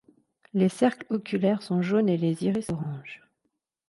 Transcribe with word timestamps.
Les 0.55 0.67
cercles 0.67 1.05
oculaires 1.13 1.61
sont 1.61 1.83
jaunes 1.83 2.09
et 2.09 2.17
les 2.17 2.43
iris 2.43 2.71
orange. 2.71 3.21